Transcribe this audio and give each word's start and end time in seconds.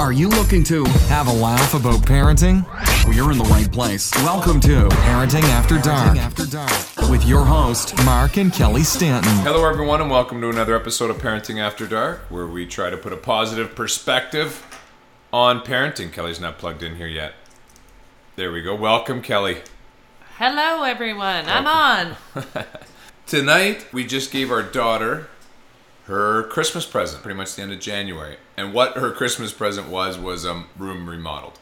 Are 0.00 0.12
you 0.12 0.30
looking 0.30 0.64
to 0.64 0.86
Have 1.10 1.28
a 1.28 1.32
laugh 1.32 1.74
about 1.74 2.00
parenting? 2.06 2.66
Well, 3.04 3.12
you're 3.12 3.30
in 3.32 3.36
the 3.36 3.44
right 3.44 3.70
place. 3.70 4.10
Welcome 4.24 4.58
to 4.60 4.88
Parenting 4.88 5.42
After 5.42 5.78
Dark 5.78 6.16
After 6.16 6.46
Dark 6.46 7.10
with 7.10 7.26
your 7.26 7.44
host, 7.44 7.94
Mark 8.06 8.38
and 8.38 8.50
Kelly 8.50 8.82
Stanton. 8.82 9.30
Hello, 9.44 9.68
everyone, 9.68 10.00
and 10.00 10.10
welcome 10.10 10.40
to 10.40 10.48
another 10.48 10.74
episode 10.74 11.10
of 11.10 11.18
Parenting 11.18 11.60
After 11.60 11.86
Dark, 11.86 12.20
where 12.30 12.46
we 12.46 12.64
try 12.64 12.88
to 12.88 12.96
put 12.96 13.12
a 13.12 13.16
positive 13.18 13.74
perspective 13.74 14.66
on 15.34 15.60
parenting. 15.60 16.10
Kelly's 16.10 16.40
not 16.40 16.56
plugged 16.56 16.82
in 16.82 16.96
here 16.96 17.06
yet. 17.06 17.34
There 18.36 18.50
we 18.50 18.62
go. 18.62 18.74
Welcome, 18.74 19.20
Kelly. 19.20 19.58
Hello, 20.38 20.82
everyone. 20.82 21.44
I'm 21.46 21.66
on. 21.66 22.16
Tonight, 23.26 23.92
we 23.92 24.06
just 24.06 24.32
gave 24.32 24.50
our 24.50 24.62
daughter 24.62 25.28
her 26.10 26.42
Christmas 26.42 26.84
present, 26.84 27.22
pretty 27.22 27.36
much 27.36 27.54
the 27.54 27.62
end 27.62 27.72
of 27.72 27.78
January. 27.78 28.36
And 28.56 28.74
what 28.74 28.96
her 28.96 29.12
Christmas 29.12 29.52
present 29.52 29.88
was, 29.88 30.18
was 30.18 30.44
a 30.44 30.64
room 30.76 31.08
remodeled. 31.08 31.58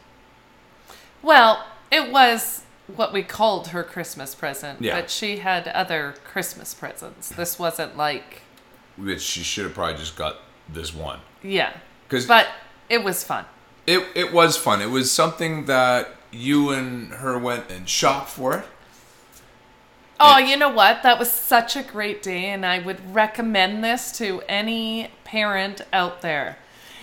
Well, 1.21 1.65
it 1.91 2.11
was 2.11 2.63
what 2.87 3.13
we 3.13 3.21
called 3.21 3.67
her 3.67 3.83
Christmas 3.83 4.33
present, 4.33 4.81
Yeah. 4.81 4.99
but 4.99 5.11
she 5.11 5.37
had 5.37 5.67
other 5.67 6.15
Christmas 6.23 6.73
presents. 6.73 7.29
This 7.29 7.59
wasn't 7.59 7.95
like, 7.95 8.41
Which 8.97 9.21
she 9.21 9.43
should 9.43 9.65
have 9.65 9.73
probably 9.75 9.95
just 9.97 10.15
got 10.15 10.37
this 10.67 10.93
one. 10.93 11.19
Yeah. 11.43 11.73
Cuz 12.09 12.25
but 12.25 12.47
it 12.89 13.03
was 13.03 13.23
fun. 13.23 13.45
It, 13.85 14.05
it 14.15 14.33
was 14.33 14.57
fun. 14.57 14.81
It 14.81 14.89
was 14.89 15.11
something 15.11 15.65
that 15.65 16.15
you 16.31 16.71
and 16.71 17.13
her 17.13 17.37
went 17.37 17.69
and 17.69 17.87
shopped 17.87 18.29
for 18.29 18.55
it. 18.57 18.65
Oh, 20.19 20.37
you 20.37 20.57
know 20.57 20.69
what? 20.69 21.03
That 21.03 21.17
was 21.17 21.31
such 21.31 21.75
a 21.75 21.83
great 21.83 22.21
day, 22.21 22.45
and 22.49 22.65
I 22.65 22.79
would 22.79 23.13
recommend 23.13 23.83
this 23.83 24.11
to 24.17 24.41
any 24.49 25.11
parent 25.23 25.81
out 25.93 26.21
there. 26.21 26.57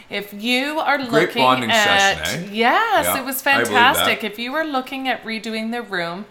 If 0.08 0.32
you 0.32 0.78
are 0.78 0.98
Great 0.98 1.10
looking 1.10 1.42
bonding 1.42 1.70
at 1.70 1.84
session, 2.18 2.44
eh? 2.44 2.52
yes, 2.52 3.06
Yeah, 3.06 3.18
it 3.20 3.24
was 3.24 3.44
I 3.46 3.62
believe 3.62 3.66
fantastic. 3.68 4.22
If 4.24 4.38
you 4.38 4.54
are 4.54 4.64
looking 4.64 5.08
at 5.08 5.24
redoing 5.24 5.70
their 5.72 5.82
room, 5.82 6.26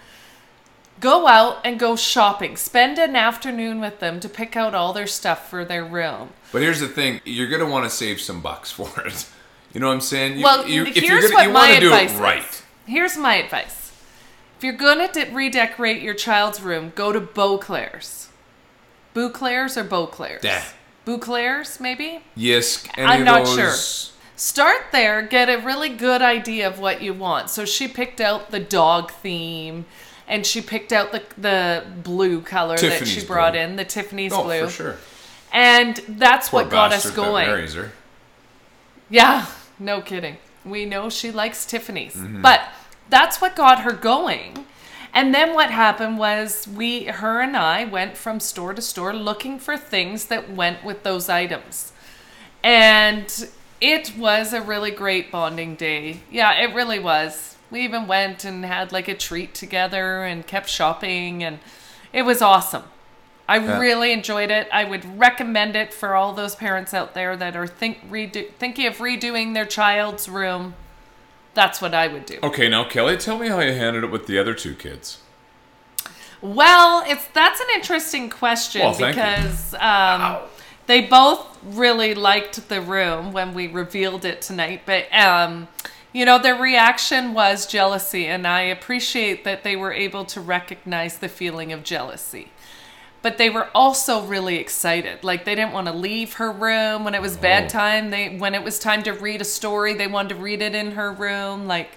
go 1.00 1.28
out 1.28 1.60
and 1.66 1.80
go 1.80 1.96
shopping. 1.96 2.56
Spend 2.56 2.98
an 3.00 3.16
afternoon 3.16 3.80
with 3.82 4.00
them 4.00 4.20
to 4.22 4.30
pick 4.30 4.56
out 4.56 4.74
all 4.74 4.94
their 4.94 5.08
stuff 5.08 5.50
for 5.50 5.66
their 5.66 5.84
room. 5.84 6.30
But 6.52 6.62
here's 6.62 6.80
the 6.80 6.88
thing: 6.88 7.20
you're 7.26 7.50
gonna 7.50 7.70
want 7.70 7.84
to 7.86 7.90
save 7.90 8.22
some 8.22 8.42
bucks 8.42 8.72
for 8.80 8.90
it. 9.02 9.28
You 9.74 9.82
know 9.82 9.88
what 9.88 9.94
I'm 9.94 10.02
saying? 10.02 10.38
You, 10.38 10.44
Well, 10.44 10.68
you, 10.68 10.86
if 10.86 10.96
here's 10.96 11.32
what 11.32 11.46
you 11.48 11.52
my 11.52 11.68
want 11.68 11.74
to 11.74 11.80
do 11.82 11.88
advice 11.88 12.12
it 12.12 12.14
is. 12.16 12.20
right. 12.22 12.64
Here's 12.86 13.18
my 13.18 13.36
advice. 13.36 13.85
If 14.58 14.64
you're 14.64 14.74
going 14.74 15.08
to 15.08 15.26
redecorate 15.32 16.02
your 16.02 16.14
child's 16.14 16.62
room, 16.62 16.94
go 16.96 17.12
to 17.12 17.20
Beauclair's. 17.20 18.30
Beauclair's 19.14 19.78
or 19.78 19.84
Beauclair's? 19.84 20.44
Yeah. 20.44 20.64
Beauclair's, 21.06 21.80
maybe? 21.80 22.24
Yes, 22.36 22.86
I'm 22.96 23.24
not 23.24 23.48
sure. 23.48 23.74
Start 24.36 24.88
there, 24.92 25.22
get 25.22 25.50
a 25.50 25.58
really 25.60 25.90
good 25.90 26.22
idea 26.22 26.68
of 26.68 26.80
what 26.80 27.02
you 27.02 27.14
want. 27.14 27.50
So 27.50 27.64
she 27.64 27.88
picked 27.88 28.20
out 28.20 28.52
the 28.52 28.60
dog 28.60 29.12
theme 29.12 29.86
and 30.28 30.46
she 30.46 30.62
picked 30.62 30.92
out 30.92 31.12
the 31.12 31.24
the 31.38 31.86
blue 32.04 32.42
color 32.42 32.78
that 32.78 33.08
she 33.08 33.26
brought 33.26 33.54
blue. 33.54 33.62
in, 33.62 33.76
the 33.76 33.86
Tiffany's 33.86 34.34
blue. 34.34 34.42
Oh, 34.42 34.44
blue. 34.44 34.66
for 34.66 34.72
sure. 34.72 34.98
And 35.54 35.96
that's 36.10 36.50
Poor 36.50 36.64
what 36.64 36.72
got 36.72 36.92
us 36.92 37.10
going. 37.12 37.48
marries 37.48 37.76
her. 37.76 37.92
Yeah, 39.10 39.46
no 39.80 40.02
kidding. 40.02 40.38
We 40.66 40.86
know 40.86 41.10
she 41.10 41.32
likes 41.32 41.66
Tiffany's. 41.66 42.16
Mm-hmm. 42.16 42.42
But 42.42 42.68
that's 43.10 43.42
what 43.42 43.56
got 43.56 43.82
her 43.82 43.92
going. 43.94 44.66
And 45.14 45.34
then 45.34 45.54
what 45.54 45.72
happened 45.72 46.18
was 46.18 46.68
we 46.68 47.06
her 47.06 47.40
and 47.40 47.56
I 47.56 47.86
went 47.86 48.18
from 48.18 48.40
store 48.42 48.74
to 48.74 48.82
store 48.82 49.14
looking 49.14 49.60
for 49.60 49.78
things 49.78 50.26
that 50.26 50.52
went 50.52 50.84
with 50.84 51.04
those 51.04 51.30
items. 51.30 51.94
And 52.64 53.50
it 53.80 54.18
was 54.18 54.52
a 54.54 54.62
really 54.62 54.92
great 54.92 55.32
bonding 55.32 55.76
day. 55.76 56.22
Yeah, 56.30 56.54
it 56.54 56.74
really 56.76 57.00
was. 57.00 57.56
We 57.72 57.82
even 57.82 58.08
went 58.08 58.44
and 58.44 58.66
had 58.66 58.92
like 58.92 59.08
a 59.08 59.16
treat 59.16 59.54
together 59.54 60.24
and 60.24 60.46
kept 60.46 60.70
shopping 60.70 61.44
and 61.44 61.60
it 62.12 62.24
was 62.24 62.42
awesome. 62.42 62.84
I 63.48 63.58
Yeah. 63.58 63.80
really 63.80 64.12
enjoyed 64.12 64.50
it. 64.50 64.68
I 64.74 64.84
would 64.84 65.20
recommend 65.20 65.76
it 65.76 65.94
for 65.94 66.16
all 66.16 66.34
those 66.34 66.56
parents 66.56 66.94
out 66.94 67.14
there 67.14 67.38
that 67.38 67.56
are 67.56 67.68
think 67.68 68.10
redo, 68.10 68.52
thinking 68.58 68.88
of 68.88 68.98
redoing 68.98 69.54
their 69.54 69.66
child's 69.66 70.28
room. 70.28 70.74
That's 71.56 71.82
what 71.82 71.94
I 71.94 72.08
would 72.08 72.26
do. 72.26 72.38
Okay, 72.44 72.70
now 72.70 72.84
Kelly, 72.84 73.18
tell 73.18 73.40
me 73.40 73.48
how 73.48 73.60
you 73.62 73.72
handled 73.72 74.04
it 74.04 74.12
with 74.12 74.28
the 74.28 74.38
other 74.38 74.54
two 74.54 74.76
kids. 74.76 75.20
Well, 76.42 77.04
it's 77.08 77.26
that's 77.30 77.60
an 77.60 77.68
interesting 77.74 78.30
question 78.30 78.82
Well, 78.82 78.96
because 78.96 79.74
um, 79.80 80.38
they 80.86 81.02
both 81.02 81.58
really 81.64 82.14
liked 82.14 82.70
the 82.70 82.82
room 82.82 83.32
when 83.32 83.54
we 83.54 83.68
revealed 83.68 84.26
it 84.26 84.42
tonight, 84.42 84.82
but 84.86 85.12
um, 85.14 85.70
you 86.14 86.26
know 86.26 86.38
their 86.38 86.56
reaction 86.56 87.34
was 87.34 87.66
jealousy, 87.66 88.28
and 88.28 88.46
I 88.46 88.62
appreciate 88.62 89.46
that 89.46 89.64
they 89.64 89.78
were 89.78 89.94
able 89.94 90.26
to 90.26 90.42
recognize 90.42 91.18
the 91.18 91.30
feeling 91.30 91.72
of 91.72 91.84
jealousy. 91.84 92.52
But 93.26 93.40
they 93.40 93.50
were 93.50 93.70
also 93.74 94.22
really 94.22 94.58
excited. 94.58 95.24
Like 95.24 95.46
they 95.46 95.56
didn't 95.56 95.74
want 95.74 95.88
to 95.88 95.94
leave 95.94 96.34
her 96.34 96.52
room 96.52 97.04
when 97.04 97.16
it 97.16 97.24
was 97.24 97.36
Oh. 97.36 97.42
bedtime. 97.42 98.12
They 98.12 98.36
when 98.38 98.54
it 98.54 98.64
was 98.64 98.78
time 98.78 99.02
to 99.02 99.14
read 99.14 99.42
a 99.42 99.46
story, 99.46 99.96
they 99.96 100.06
wanted 100.06 100.30
to 100.30 100.36
read 100.36 100.62
it 100.62 100.76
in 100.76 100.92
her 100.92 101.12
room. 101.12 101.66
Like 101.66 101.90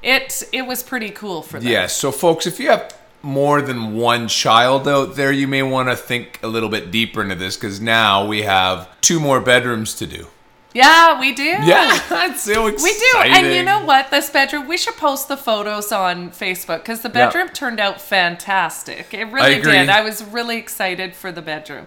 it 0.00 0.44
it 0.52 0.68
was 0.68 0.84
pretty 0.84 1.10
cool 1.10 1.42
for 1.42 1.58
them. 1.58 1.68
Yes, 1.68 1.96
so 1.96 2.12
folks, 2.12 2.46
if 2.46 2.60
you 2.60 2.68
have 2.70 2.94
more 3.20 3.60
than 3.60 3.96
one 3.96 4.28
child 4.28 4.86
out 4.86 5.16
there, 5.16 5.32
you 5.32 5.48
may 5.48 5.64
want 5.64 5.88
to 5.88 5.96
think 5.96 6.38
a 6.40 6.46
little 6.46 6.68
bit 6.68 6.92
deeper 6.92 7.20
into 7.20 7.34
this 7.34 7.56
because 7.56 7.80
now 7.80 8.24
we 8.24 8.42
have 8.42 8.88
two 9.00 9.18
more 9.18 9.40
bedrooms 9.40 9.92
to 9.94 10.06
do. 10.06 10.28
Yeah, 10.72 11.18
we 11.18 11.34
do. 11.34 11.42
Yeah, 11.42 11.98
that's 12.08 12.42
so 12.42 12.66
exciting. 12.68 12.84
We 12.84 12.92
do. 12.92 13.18
And 13.36 13.52
you 13.54 13.62
know 13.64 13.84
what? 13.84 14.10
This 14.10 14.30
bedroom, 14.30 14.68
we 14.68 14.76
should 14.76 14.96
post 14.96 15.28
the 15.28 15.36
photos 15.36 15.90
on 15.90 16.30
Facebook 16.30 16.78
because 16.78 17.00
the 17.00 17.08
Yeah. 17.08 17.26
bedroom 17.26 17.48
turned 17.48 17.80
out 17.80 18.00
fantastic. 18.00 19.12
It 19.12 19.24
really 19.26 19.54
agree. 19.58 19.72
did. 19.72 19.88
I 19.88 20.02
was 20.02 20.22
really 20.22 20.58
excited 20.58 21.14
for 21.16 21.32
the 21.32 21.42
bedroom. 21.42 21.86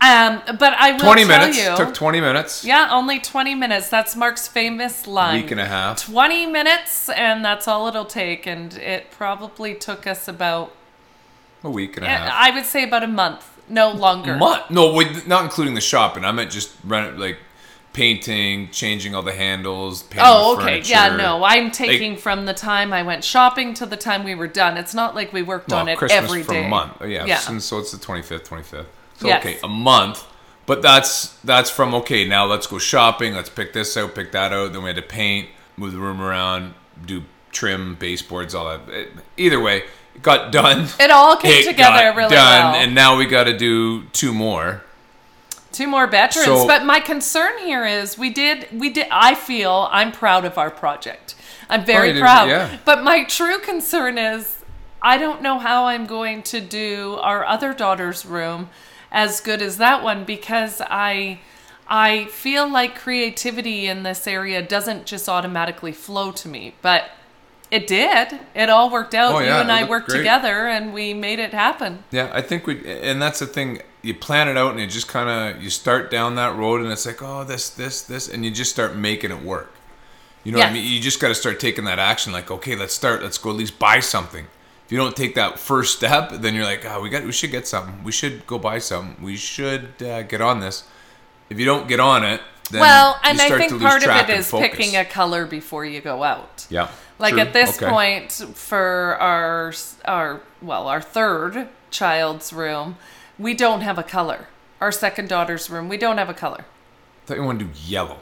Um, 0.00 0.42
but 0.58 0.72
I 0.80 0.92
will 0.92 0.98
20 0.98 1.24
tell 1.24 1.38
minutes. 1.40 1.58
you. 1.64 1.76
Took 1.76 1.94
20 1.94 2.20
minutes. 2.20 2.64
yeah, 2.64 2.88
only 2.90 3.20
20 3.20 3.54
minutes. 3.54 3.88
That's 3.88 4.16
Mark's 4.16 4.48
famous 4.48 5.06
line. 5.06 5.42
Week 5.42 5.52
and 5.52 5.60
a 5.60 5.66
half. 5.66 6.04
20 6.04 6.46
minutes, 6.46 7.08
and 7.08 7.44
that's 7.44 7.68
all 7.68 7.86
it'll 7.86 8.04
take. 8.04 8.44
And 8.44 8.74
it 8.74 9.12
probably 9.12 9.74
took 9.76 10.04
us 10.08 10.26
about, 10.26 10.72
A 11.62 11.70
week 11.70 11.96
and 11.96 12.04
a 12.04 12.08
half. 12.08 12.32
I 12.34 12.50
would 12.52 12.66
say 12.66 12.82
about 12.82 13.04
a 13.04 13.06
month, 13.06 13.48
no 13.68 13.92
longer. 13.92 14.34
month. 14.36 14.68
No, 14.70 14.92
wait, 14.92 15.28
not 15.28 15.44
including 15.44 15.74
the 15.74 15.80
shopping. 15.80 16.24
I 16.24 16.32
meant 16.32 16.50
just 16.50 16.72
rent, 16.82 17.14
it 17.14 17.18
like 17.20 17.38
painting, 17.92 18.70
changing 18.70 19.14
all 19.14 19.22
the 19.22 19.32
handles. 19.32 20.02
Painting 20.04 20.24
Oh, 20.26 20.56
okay. 20.58 20.80
Yeah, 20.80 21.16
no, 21.16 21.44
I'm 21.44 21.70
taking 21.70 22.16
from 22.16 22.46
the 22.46 22.54
time 22.54 22.92
I 22.92 23.02
went 23.02 23.22
shopping 23.24 23.74
to 23.74 23.86
the 23.86 23.96
time 23.96 24.24
we 24.24 24.34
were 24.34 24.48
done. 24.48 24.76
It's 24.76 24.94
not 24.94 25.14
like 25.14 25.32
we 25.32 25.42
worked 25.42 25.70
Well, 25.70 25.80
on 25.80 25.88
it 25.88 25.98
Christmas 25.98 26.24
every 26.24 26.42
for 26.42 26.52
day. 26.52 26.64
a 26.64 26.68
month. 26.68 26.94
Oh, 27.00 27.06
yeah. 27.06 27.24
Yeah. 27.26 27.38
So, 27.38 27.58
so 27.58 27.78
it's 27.78 27.92
the 27.92 27.98
25th, 27.98 28.44
25th. 28.46 28.86
So 29.18 29.26
Yes. 29.28 29.44
okay, 29.44 29.58
a 29.62 29.68
month. 29.68 30.24
But 30.64 30.80
that's 30.80 31.28
that's 31.44 31.70
from 31.70 31.92
okay. 31.96 32.26
Now 32.26 32.46
let's 32.46 32.66
go 32.68 32.78
shopping. 32.78 33.34
Let's 33.34 33.50
pick 33.50 33.72
this 33.72 33.96
out, 33.96 34.14
pick 34.14 34.30
that 34.32 34.52
out. 34.52 34.72
Then 34.72 34.82
we 34.82 34.88
had 34.90 34.96
to 34.96 35.02
paint, 35.02 35.48
move 35.76 35.92
the 35.92 35.98
room 35.98 36.20
around, 36.20 36.74
do 37.04 37.24
trim, 37.50 37.96
baseboards, 37.96 38.54
all 38.54 38.66
that. 38.66 38.88
It- 38.88 39.08
either 39.36 39.58
way, 39.60 39.78
it 40.14 40.22
got 40.22 40.52
done. 40.52 40.86
It 41.00 41.10
all 41.10 41.36
came 41.44 41.50
It 41.62 41.64
together 41.66 42.10
got 42.10 42.16
really 42.16 42.34
done, 42.34 42.72
well. 42.72 42.74
and 42.80 42.94
now 42.94 43.16
we 43.18 43.26
got 43.26 43.44
to 43.44 43.58
do 43.58 44.04
two 44.12 44.32
more. 44.32 44.82
Two 45.72 45.86
more 45.88 46.06
bedrooms. 46.06 46.46
So- 46.46 46.66
but 46.66 46.84
my 46.84 47.00
concern 47.00 47.58
here 47.58 47.84
is 47.86 48.16
we 48.18 48.30
did 48.30 48.68
we 48.72 48.90
did 48.90 49.06
I 49.10 49.34
feel 49.34 49.88
I'm 49.90 50.12
proud 50.12 50.44
of 50.44 50.58
our 50.58 50.70
project. 50.70 51.34
I'm 51.70 51.84
very 51.84 52.16
Oh, 52.16 52.20
proud. 52.20 52.48
yeah. 52.48 52.76
But 52.84 53.02
my 53.02 53.24
true 53.24 53.58
concern 53.58 54.18
is 54.18 54.56
I 55.00 55.18
don't 55.18 55.42
know 55.42 55.58
how 55.58 55.86
I'm 55.86 56.06
going 56.06 56.42
to 56.44 56.60
do 56.60 57.18
our 57.22 57.44
other 57.44 57.72
daughter's 57.72 58.24
room 58.26 58.68
as 59.10 59.40
good 59.40 59.60
as 59.62 59.78
that 59.78 60.02
one 60.02 60.24
because 60.24 60.80
I 60.88 61.40
I 61.88 62.26
feel 62.26 62.68
like 62.70 62.94
creativity 62.98 63.86
in 63.86 64.02
this 64.02 64.26
area 64.26 64.62
doesn't 64.62 65.04
just 65.06 65.28
automatically 65.28 65.92
flow 65.92 66.30
to 66.32 66.48
me, 66.48 66.74
but 66.80 67.10
it 67.72 67.86
did. 67.86 68.38
It 68.54 68.68
all 68.68 68.90
worked 68.90 69.14
out. 69.14 69.34
Oh, 69.34 69.38
yeah, 69.38 69.56
you 69.56 69.62
and 69.62 69.72
I 69.72 69.84
worked 69.84 70.10
great. 70.10 70.18
together 70.18 70.68
and 70.68 70.92
we 70.92 71.14
made 71.14 71.38
it 71.38 71.54
happen. 71.54 72.04
Yeah, 72.10 72.30
I 72.30 72.42
think 72.42 72.66
we, 72.66 72.86
and 72.86 73.20
that's 73.20 73.38
the 73.38 73.46
thing. 73.46 73.80
You 74.02 74.14
plan 74.14 74.48
it 74.48 74.58
out, 74.58 74.72
and 74.72 74.80
you 74.80 74.86
just 74.86 75.08
kind 75.08 75.30
of 75.56 75.62
you 75.62 75.70
start 75.70 76.10
down 76.10 76.34
that 76.34 76.54
road, 76.54 76.82
and 76.82 76.90
it's 76.90 77.06
like, 77.06 77.22
oh, 77.22 77.44
this, 77.44 77.70
this, 77.70 78.02
this, 78.02 78.28
and 78.28 78.44
you 78.44 78.50
just 78.50 78.70
start 78.70 78.94
making 78.94 79.30
it 79.30 79.42
work. 79.42 79.72
You 80.44 80.52
know 80.52 80.58
what 80.58 80.68
I 80.68 80.72
mean? 80.72 80.84
You 80.84 81.00
just 81.00 81.20
got 81.20 81.28
to 81.28 81.34
start 81.34 81.60
taking 81.60 81.84
that 81.84 81.98
action. 81.98 82.32
Like, 82.32 82.50
okay, 82.50 82.76
let's 82.76 82.92
start. 82.92 83.22
Let's 83.22 83.38
go 83.38 83.50
at 83.50 83.56
least 83.56 83.78
buy 83.78 84.00
something. 84.00 84.46
If 84.84 84.92
you 84.92 84.98
don't 84.98 85.16
take 85.16 85.36
that 85.36 85.58
first 85.58 85.96
step, 85.96 86.30
then 86.32 86.54
you're 86.54 86.64
like, 86.64 86.84
oh, 86.84 87.00
we 87.00 87.08
got, 87.08 87.24
we 87.24 87.32
should 87.32 87.52
get 87.52 87.66
something. 87.66 88.02
We 88.04 88.12
should 88.12 88.46
go 88.46 88.58
buy 88.58 88.80
something. 88.80 89.24
We 89.24 89.36
should 89.36 90.02
uh, 90.02 90.22
get 90.22 90.40
on 90.40 90.60
this. 90.60 90.84
If 91.48 91.58
you 91.58 91.64
don't 91.64 91.86
get 91.88 92.00
on 92.00 92.24
it, 92.24 92.40
well, 92.70 93.18
and 93.24 93.40
I 93.40 93.56
think 93.58 93.80
part 93.80 94.02
of 94.06 94.10
it 94.10 94.30
is 94.30 94.50
picking 94.50 94.96
a 94.96 95.04
color 95.04 95.46
before 95.46 95.84
you 95.84 96.00
go 96.00 96.22
out. 96.22 96.66
yeah. 96.70 96.90
Like 97.18 97.34
true. 97.34 97.42
at 97.42 97.52
this 97.52 97.76
Okay. 97.80 97.88
point, 97.90 98.32
for 98.54 99.16
our 99.20 99.72
our 100.06 100.40
well, 100.60 100.88
our 100.88 101.00
third 101.00 101.68
child's 101.90 102.52
room, 102.52 102.96
we 103.38 103.54
don't 103.54 103.82
have 103.82 103.98
a 103.98 104.02
color. 104.02 104.48
Our 104.80 104.90
second 104.90 105.28
daughter's 105.28 105.70
room, 105.70 105.88
we 105.88 105.96
don't 105.96 106.18
have 106.18 106.28
a 106.28 106.34
color. 106.34 106.64
I 106.64 107.26
thought 107.26 107.36
you 107.36 107.44
want 107.44 107.60
to 107.60 107.66
do 107.66 107.70
yellow. 107.84 108.18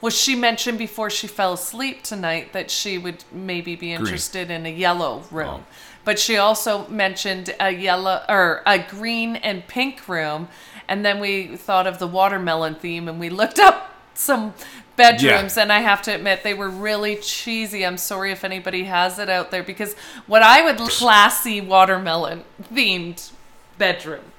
Well, 0.00 0.10
she 0.10 0.34
mentioned 0.34 0.78
before 0.78 1.10
she 1.10 1.26
fell 1.26 1.52
asleep 1.52 2.02
tonight 2.02 2.52
that 2.52 2.70
she 2.70 2.96
would 2.96 3.24
maybe 3.30 3.76
be 3.76 3.92
interested 3.92 4.50
in 4.50 4.64
a 4.64 4.70
yellow 4.70 5.24
room. 5.30 5.60
Oh. 5.60 5.64
But 6.04 6.18
she 6.18 6.38
also 6.38 6.88
mentioned 6.88 7.54
a 7.60 7.70
yellow 7.70 8.22
or 8.28 8.62
a 8.66 8.78
green 8.78 9.36
and 9.36 9.66
pink 9.66 10.08
room. 10.08 10.48
And 10.88 11.04
then 11.04 11.20
we 11.20 11.56
thought 11.56 11.86
of 11.86 11.98
the 11.98 12.06
watermelon 12.06 12.76
theme 12.76 13.08
and 13.08 13.20
we 13.20 13.28
looked 13.28 13.58
up 13.58 13.94
some 14.14 14.54
bedrooms 14.96 15.56
and 15.56 15.72
I 15.72 15.80
have 15.80 16.02
to 16.02 16.14
admit 16.14 16.42
they 16.42 16.54
were 16.54 16.70
really 16.70 17.16
cheesy. 17.16 17.84
I'm 17.84 17.98
sorry 17.98 18.32
if 18.32 18.42
anybody 18.42 18.84
has 18.84 19.18
it 19.18 19.28
out 19.28 19.50
there 19.50 19.62
because 19.62 19.94
what 20.26 20.42
I 20.42 20.62
would 20.62 20.78
classy 20.78 21.60
watermelon 21.60 22.44
themed 22.72 23.32
bedroom. 23.78 24.29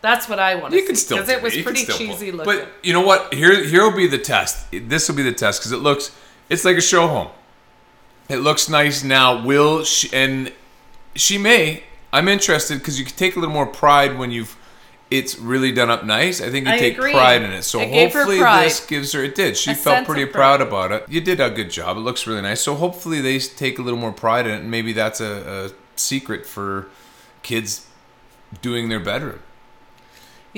That's 0.00 0.28
what 0.28 0.38
I 0.38 0.54
want 0.54 0.70
to 0.72 0.76
You 0.76 0.82
see 0.82 0.86
can 0.86 0.96
still 0.96 1.16
because 1.18 1.28
it 1.30 1.42
was 1.42 1.56
pretty 1.56 1.84
pull- 1.84 1.96
cheesy 1.96 2.30
looking. 2.30 2.44
But 2.54 2.68
you 2.82 2.92
know 2.92 3.00
what? 3.00 3.34
Here, 3.34 3.64
here 3.64 3.82
will 3.82 3.96
be 3.96 4.06
the 4.06 4.18
test. 4.18 4.66
This 4.70 5.08
will 5.08 5.16
be 5.16 5.22
the 5.24 5.32
test 5.32 5.60
because 5.60 5.72
it 5.72 5.78
looks, 5.78 6.16
it's 6.48 6.64
like 6.64 6.76
a 6.76 6.80
show 6.80 7.08
home. 7.08 7.28
It 8.28 8.36
looks 8.38 8.68
nice 8.68 9.02
now. 9.02 9.44
Will 9.44 9.84
she, 9.84 10.08
and 10.12 10.52
she 11.14 11.38
may. 11.38 11.82
I'm 12.12 12.28
interested 12.28 12.78
because 12.78 12.98
you 12.98 13.04
can 13.04 13.16
take 13.16 13.36
a 13.36 13.40
little 13.40 13.54
more 13.54 13.66
pride 13.66 14.18
when 14.18 14.30
you've. 14.30 14.56
It's 15.10 15.38
really 15.38 15.72
done 15.72 15.88
up 15.88 16.04
nice. 16.04 16.42
I 16.42 16.50
think 16.50 16.66
you 16.66 16.72
I 16.74 16.78
take 16.78 16.98
agree. 16.98 17.12
pride 17.12 17.40
in 17.40 17.50
it. 17.50 17.62
So 17.62 17.80
It 17.80 17.90
hopefully 17.90 18.38
this 18.40 18.84
gives 18.84 19.12
her. 19.12 19.24
It 19.24 19.34
did. 19.34 19.56
She 19.56 19.70
A 19.70 19.74
felt 19.74 20.04
pretty 20.06 20.26
proud 20.26 20.60
about 20.60 20.92
it. 20.92 21.06
You 21.08 21.22
did 21.22 21.40
a 21.40 21.48
good 21.48 21.70
job. 21.70 21.96
It 21.96 22.00
looks 22.00 22.26
really 22.26 22.42
nice. 22.42 22.60
So 22.60 22.74
hopefully 22.74 23.22
they 23.22 23.38
take 23.38 23.78
a 23.78 23.82
little 23.82 23.98
more 23.98 24.12
pride 24.12 24.46
in 24.46 24.52
it, 24.52 24.60
and 24.60 24.70
maybe 24.70 24.92
that's 24.92 25.22
a, 25.22 25.70
a 25.72 25.98
secret 25.98 26.44
for 26.44 26.88
kids 27.42 27.86
doing 28.60 28.90
their 28.90 29.00
bedroom. 29.00 29.40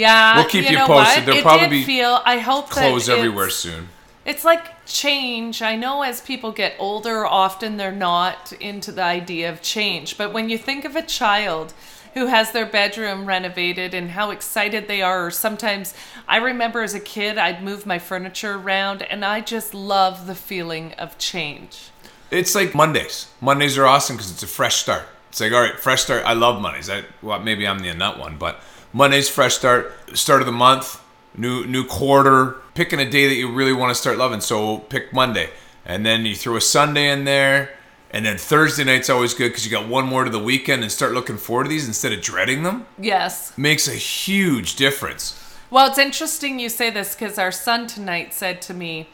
Yeah, 0.01 0.37
We'll 0.37 0.47
keep 0.47 0.71
you 0.71 0.79
know 0.79 0.87
posted. 0.87 1.17
What? 1.19 1.25
There'll 1.27 1.41
it 1.41 1.43
probably 1.43 1.85
feel. 1.85 2.21
I 2.25 2.39
hope 2.39 2.71
Clothes 2.71 3.09
everywhere 3.09 3.51
soon. 3.51 3.89
it's 4.25 4.45
like 4.45 4.65
change. 4.87 5.63
I 5.63 5.77
know 5.77 6.03
as 6.03 6.21
people 6.21 6.53
get 6.53 6.75
older, 6.79 7.27
often 7.27 7.77
they're 7.77 7.93
not 7.93 8.53
into 8.55 8.93
the 8.93 9.03
idea 9.03 9.51
of 9.53 9.61
change. 9.63 10.17
But 10.17 10.33
when 10.33 10.49
you 10.49 10.59
think 10.59 10.85
of 10.85 10.97
a 10.97 11.03
child 11.03 11.75
who 12.15 12.27
has 12.27 12.51
their 12.53 12.67
bedroom 12.67 13.27
renovated 13.27 13.95
and 13.95 14.11
how 14.11 14.31
excited 14.31 14.89
they 14.89 15.01
are, 15.03 15.27
or 15.27 15.31
sometimes 15.31 15.95
I 16.27 16.39
remember 16.39 16.83
as 16.83 16.95
a 16.95 17.01
kid, 17.01 17.39
I'd 17.39 17.63
move 17.63 17.87
my 17.87 17.99
furniture 17.99 18.55
around, 18.55 19.03
and 19.03 19.25
I 19.25 19.41
just 19.41 19.75
love 19.75 20.27
the 20.27 20.35
feeling 20.35 20.93
of 20.95 21.19
change. 21.19 21.91
It's 22.31 22.55
like 22.55 22.75
Mondays. 22.75 23.29
Mondays 23.41 23.77
are 23.79 23.87
awesome 23.87 24.17
because 24.17 24.31
it's 24.33 24.43
a 24.43 24.49
fresh 24.49 24.77
start. 24.77 25.05
It's 25.29 25.41
like, 25.41 25.53
all 25.53 25.61
right, 25.61 25.79
fresh 25.79 26.03
start. 26.03 26.25
I 26.25 26.33
love 26.33 26.61
Mondays. 26.61 26.89
I, 26.91 27.05
well, 27.23 27.39
maybe 27.39 27.67
I'm 27.67 27.79
the 27.81 27.93
nut 27.95 28.19
one, 28.19 28.37
but 28.39 28.61
Mondays, 28.93 29.29
fresh 29.29 29.55
start. 29.55 29.93
Start 30.17 30.43
of 30.43 30.47
the 30.47 30.53
month, 30.53 31.03
new 31.37 31.65
new 31.67 31.85
quarter. 31.85 32.57
Picking 32.75 32.99
a 32.99 33.09
day 33.09 33.29
that 33.29 33.35
you 33.35 33.53
really 33.53 33.73
want 33.73 33.91
to 33.91 33.95
start 33.95 34.19
loving. 34.19 34.41
So 34.41 34.79
pick 34.79 35.13
Monday, 35.13 35.51
and 35.85 36.05
then 36.05 36.25
you 36.25 36.35
throw 36.35 36.57
a 36.57 36.61
Sunday 36.61 37.11
in 37.11 37.25
there, 37.25 37.71
and 38.11 38.27
then 38.27 38.37
Thursday 38.37 38.85
night's 38.85 39.11
always 39.11 39.35
good 39.35 39.51
because 39.51 39.65
you 39.65 39.71
got 39.71 39.89
one 39.89 40.07
more 40.07 40.25
to 40.25 40.31
the 40.31 40.41
weekend 40.41 40.83
and 40.83 40.91
start 40.91 41.13
looking 41.13 41.37
forward 41.37 41.65
to 41.65 41.69
these 41.69 41.87
instead 41.87 42.13
of 42.13 42.21
dreading 42.21 42.63
them. 42.63 42.87
Yes. 42.99 43.57
Makes 43.57 43.87
a 43.87 43.93
huge 43.93 44.77
difference. 44.77 45.37
Well, 45.71 45.89
it's 45.89 45.99
interesting 45.99 46.59
you 46.59 46.69
say 46.69 46.91
this 46.91 47.15
because 47.15 47.39
our 47.39 47.53
son 47.53 47.87
tonight 47.87 48.35
said 48.35 48.61
to 48.63 48.75
me, 48.75 49.09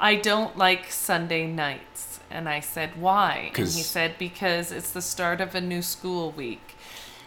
I 0.00 0.16
don't 0.16 0.58
like 0.58 0.90
Sunday 0.90 1.46
nights. 1.46 2.18
And 2.28 2.48
I 2.48 2.60
said, 2.60 3.00
why? 3.00 3.52
And 3.54 3.68
he 3.68 3.82
said, 3.82 4.14
because 4.18 4.72
it's 4.72 4.90
the 4.90 5.02
start 5.02 5.40
of 5.40 5.54
a 5.54 5.60
new 5.60 5.82
school 5.82 6.32
week. 6.32 6.74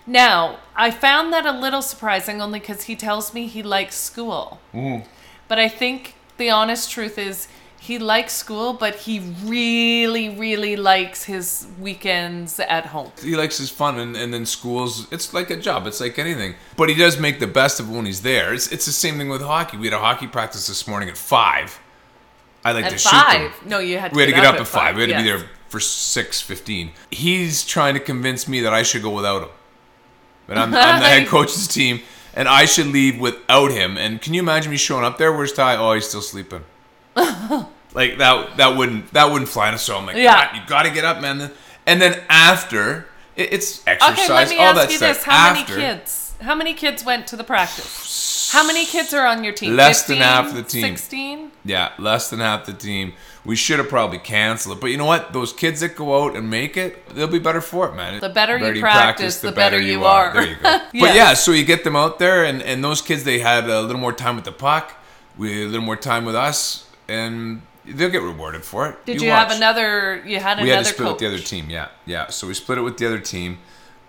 Now, 0.07 0.59
I 0.75 0.91
found 0.91 1.33
that 1.33 1.45
a 1.45 1.51
little 1.51 1.81
surprising 1.81 2.41
only 2.41 2.59
because 2.59 2.83
he 2.83 2.95
tells 2.95 3.33
me 3.33 3.47
he 3.47 3.63
likes 3.63 3.95
school. 3.95 4.59
Mm. 4.73 5.05
But 5.47 5.59
I 5.59 5.67
think 5.67 6.15
the 6.37 6.49
honest 6.49 6.91
truth 6.91 7.17
is 7.17 7.47
he 7.79 7.99
likes 7.99 8.33
school, 8.33 8.73
but 8.73 8.95
he 8.95 9.19
really, 9.43 10.29
really 10.29 10.75
likes 10.75 11.25
his 11.25 11.67
weekends 11.79 12.59
at 12.59 12.87
home. 12.87 13.11
he 13.21 13.35
likes 13.35 13.57
his 13.57 13.69
fun 13.69 13.99
and, 13.99 14.15
and 14.15 14.33
then 14.33 14.45
schools 14.45 15.11
it's 15.11 15.35
like 15.35 15.51
a 15.51 15.55
job 15.55 15.85
it's 15.85 16.01
like 16.01 16.17
anything. 16.17 16.55
But 16.77 16.89
he 16.89 16.95
does 16.95 17.19
make 17.19 17.39
the 17.39 17.47
best 17.47 17.79
of 17.79 17.89
it 17.89 17.95
when 17.95 18.05
he's 18.05 18.21
there. 18.21 18.53
It's, 18.53 18.71
it's 18.71 18.85
the 18.85 18.91
same 18.91 19.17
thing 19.17 19.29
with 19.29 19.41
hockey. 19.41 19.77
We 19.77 19.87
had 19.87 19.93
a 19.93 19.99
hockey 19.99 20.27
practice 20.27 20.67
this 20.67 20.87
morning 20.87 21.09
at 21.09 21.17
five. 21.17 21.79
I 22.63 22.71
like 22.71 22.85
At 22.85 22.91
to 22.93 22.97
shoot 22.97 23.11
them. 23.11 23.51
No, 23.67 23.77
you 23.77 23.99
had 23.99 24.11
to 24.11 24.15
we 24.15 24.23
had 24.23 24.29
to 24.29 24.35
get 24.35 24.45
up 24.45 24.55
up, 24.55 24.55
at 24.55 24.61
at 24.61 24.67
five. 24.67 24.95
We 24.95 25.01
had 25.01 25.11
to 25.11 25.17
be 25.17 25.23
there 25.23 25.49
for 25.69 25.79
6.15 25.79 26.91
he's 27.11 27.65
trying 27.65 27.95
to 27.95 27.99
convince 27.99 28.47
me 28.47 28.61
that 28.61 28.73
i 28.73 28.81
should 28.81 29.01
go 29.01 29.09
without 29.09 29.43
him 29.43 29.49
but 30.47 30.57
i'm, 30.57 30.73
I'm 30.73 30.99
the 31.01 31.07
head 31.07 31.27
coach 31.35 31.55
of 31.55 31.61
the 31.67 31.71
team 31.73 32.01
and 32.33 32.47
i 32.47 32.65
should 32.65 32.87
leave 32.87 33.19
without 33.19 33.71
him 33.71 33.97
and 33.97 34.21
can 34.21 34.33
you 34.33 34.41
imagine 34.41 34.71
me 34.71 34.77
showing 34.77 35.03
up 35.05 35.17
there 35.17 35.31
where's 35.33 35.53
ty 35.53 35.75
oh 35.77 35.93
he's 35.93 36.07
still 36.07 36.21
sleeping 36.21 36.63
like 37.15 38.17
that 38.17 38.57
that 38.57 38.75
wouldn't 38.77 39.11
that 39.13 39.31
wouldn't 39.31 39.49
fly 39.49 39.69
in 39.69 39.73
a 39.73 39.77
so 39.77 39.97
i'm 39.97 40.05
like 40.05 40.15
Yeah. 40.15 40.45
"God, 40.47 40.55
you 40.55 40.61
gotta 40.67 40.89
get 40.91 41.05
up 41.05 41.21
man 41.21 41.51
and 41.85 42.01
then 42.01 42.21
after 42.29 43.07
it, 43.35 43.53
it's 43.53 43.85
exercise 43.87 44.19
Okay, 44.19 44.33
let 44.33 44.49
me 44.49 44.57
all 44.57 44.63
ask 44.65 44.75
that 44.75 44.91
stuff 44.91 45.15
this: 45.17 45.23
How 45.23 45.51
after 45.51 45.75
many 45.77 45.97
kids? 45.97 46.33
How 46.41 46.55
many 46.55 46.73
kids 46.73 47.05
went 47.05 47.27
to 47.27 47.35
the 47.35 47.43
practice? 47.43 48.49
How 48.51 48.65
many 48.65 48.85
kids 48.85 49.13
are 49.13 49.25
on 49.25 49.43
your 49.43 49.53
team? 49.53 49.75
Less 49.75 50.03
than 50.07 50.17
half 50.17 50.53
the 50.53 50.63
team. 50.63 50.81
Sixteen. 50.81 51.51
yeah 51.63 51.91
less 51.97 52.29
than 52.29 52.39
half 52.39 52.65
the 52.65 52.73
team 52.73 53.13
we 53.45 53.55
should 53.55 53.79
have 53.79 53.89
probably 53.89 54.17
canceled 54.17 54.77
it 54.77 54.81
but 54.81 54.87
you 54.87 54.97
know 54.97 55.05
what? 55.05 55.33
Those 55.33 55.53
kids 55.53 55.79
that 55.81 55.95
go 55.95 56.23
out 56.23 56.35
and 56.35 56.49
make 56.49 56.77
it 56.77 57.07
they'll 57.09 57.27
be 57.27 57.39
better 57.39 57.61
for 57.61 57.89
it 57.89 57.95
man. 57.95 58.19
The 58.19 58.29
better 58.29 58.57
you 58.57 58.81
practice, 58.81 59.39
the 59.39 59.51
better 59.51 59.79
you 59.79 60.03
are. 60.03 60.33
there 60.33 60.47
you 60.47 60.55
go. 60.55 60.79
But 60.99 61.15
yeah 61.15 61.33
so 61.33 61.51
you 61.51 61.63
get 61.63 61.83
them 61.83 61.95
out 61.95 62.19
there 62.19 62.43
and 62.43 62.61
and 62.61 62.83
those 62.83 63.01
kids 63.01 63.23
they 63.23 63.39
had 63.39 63.69
a 63.69 63.81
little 63.81 64.01
more 64.01 64.13
time 64.13 64.35
with 64.35 64.45
the 64.45 64.51
puck 64.51 64.95
we 65.37 65.63
a 65.63 65.67
little 65.67 65.85
more 65.85 65.95
time 65.97 66.25
with 66.25 66.35
us 66.35 66.89
and 67.07 67.61
they'll 67.85 68.09
get 68.09 68.21
rewarded 68.21 68.63
for 68.63 68.89
it. 68.89 69.05
Did 69.05 69.21
you, 69.21 69.29
have 69.29 69.51
another? 69.51 70.23
You 70.25 70.39
had 70.39 70.57
we 70.57 70.63
another 70.63 70.63
We 70.63 70.69
had 70.69 70.79
to 70.79 70.85
split 70.85 71.05
coach. 71.05 71.13
with 71.13 71.19
the 71.19 71.27
other 71.27 71.39
team 71.39 71.69
yeah 71.69 71.89
yeah. 72.05 72.27
So 72.27 72.47
we 72.47 72.53
split 72.53 72.77
it 72.79 72.81
with 72.81 72.97
the 72.97 73.05
other 73.05 73.19
team 73.19 73.59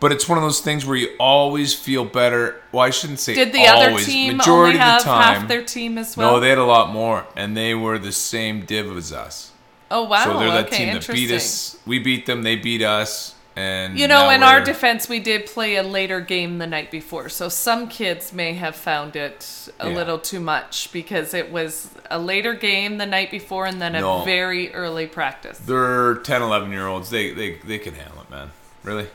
but 0.00 0.12
it's 0.12 0.28
one 0.28 0.37
of 0.38 0.44
those 0.44 0.60
things 0.60 0.84
where 0.84 0.96
you 0.96 1.08
always 1.19 1.75
feel 1.75 2.04
better 2.04 2.60
well 2.72 2.82
i 2.84 2.90
shouldn't 2.90 3.19
say 3.20 3.34
Did 3.34 3.52
the 3.52 3.66
other 3.66 3.90
always. 3.90 4.06
team 4.06 4.37
majority 4.37 4.78
only 4.78 4.93
of 4.93 4.98
the 4.98 5.04
time 5.04 5.40
half 5.40 5.48
their 5.48 5.62
team 5.64 5.98
as 5.98 6.16
well? 6.16 6.32
no 6.34 6.40
they 6.40 6.48
had 6.50 6.58
a 6.58 6.64
lot 6.64 6.93
more 6.93 7.26
and 7.37 7.56
they 7.56 7.75
were 7.75 7.98
the 7.98 8.12
same 8.12 8.64
div 8.64 8.94
as 8.96 9.12
us 9.12 9.52
oh 9.90 10.04
wow! 10.04 10.25
so 10.25 10.38
they're 10.38 10.48
that 10.50 10.66
okay, 10.66 10.84
team 10.87 10.94
that 10.94 11.06
beat 11.08 11.31
us 11.31 11.78
we 11.87 11.98
beat 11.98 12.26
them 12.26 12.43
they 12.43 12.56
beat 12.56 12.82
us 12.82 13.34
and 13.58 13.98
You 13.98 14.06
know, 14.06 14.28
in 14.28 14.43
our 14.43 14.60
defense, 14.60 15.08
we 15.08 15.19
did 15.19 15.46
play 15.46 15.76
a 15.76 15.82
later 15.82 16.20
game 16.20 16.58
the 16.58 16.66
night 16.66 16.90
before, 16.90 17.31
so 17.31 17.49
some 17.49 17.88
kids 17.88 18.34
may 18.34 18.52
have 18.52 18.76
found 18.76 19.16
it 19.16 19.70
a 19.81 19.88
Yeah. 19.88 19.94
little 19.96 20.19
too 20.19 20.40
much 20.40 20.92
because 20.92 21.32
it 21.32 21.50
was 21.50 21.88
a 22.10 22.19
later 22.19 22.52
game 22.52 22.99
the 22.99 23.06
night 23.06 23.31
before 23.31 23.64
and 23.64 23.81
then 23.81 23.94
a 23.94 24.22
very 24.26 24.75
early 24.75 25.06
practice. 25.06 25.56
they're 25.56 26.16
10 26.16 26.42
11 26.42 26.70
year 26.70 26.87
olds 26.87 27.09
they, 27.09 27.32
they 27.32 27.54
they 27.64 27.78
can 27.78 27.94
handle 27.94 28.20
it 28.20 28.28
man 28.28 28.50
really 28.82 29.06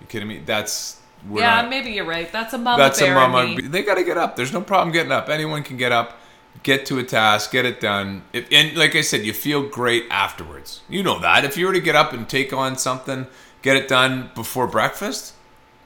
you 0.00 0.06
kidding 0.06 0.28
me 0.28 0.38
that's 0.44 1.00
we're 1.28 1.40
yeah, 1.40 1.62
not- 1.62 1.70
maybe 1.70 1.90
you're 1.90 2.04
right. 2.04 2.30
That's 2.30 2.52
a 2.54 2.58
mama 2.58 2.80
That's 2.82 3.00
a 3.02 3.12
mama. 3.12 3.56
They 3.60 3.82
got 3.82 3.96
to 3.96 4.04
get 4.04 4.16
up. 4.16 4.36
There's 4.36 4.52
no 4.52 4.60
problem 4.60 4.92
getting 4.92 5.10
up. 5.10 5.28
Anyone 5.28 5.64
can 5.64 5.76
get 5.76 5.90
up, 5.90 6.16
get 6.62 6.86
to 6.86 6.98
a 7.00 7.02
task, 7.02 7.50
get 7.50 7.64
it 7.64 7.80
done. 7.80 8.22
If, 8.32 8.46
and 8.52 8.76
like 8.76 8.94
I 8.94 9.00
said, 9.00 9.26
you 9.26 9.32
feel 9.32 9.68
great 9.68 10.04
afterwards. 10.10 10.82
You 10.88 11.02
know 11.02 11.18
that. 11.18 11.44
If 11.44 11.56
you 11.56 11.66
were 11.66 11.72
to 11.72 11.80
get 11.80 11.96
up 11.96 12.12
and 12.12 12.28
take 12.28 12.52
on 12.52 12.78
something, 12.78 13.26
get 13.62 13.76
it 13.76 13.88
done 13.88 14.30
before 14.36 14.68
breakfast, 14.68 15.34